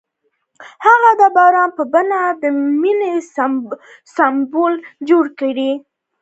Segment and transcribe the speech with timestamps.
[0.85, 2.43] هغه د باران په بڼه د
[2.81, 3.13] مینې
[4.15, 4.73] سمبول
[5.09, 5.57] جوړ کړ.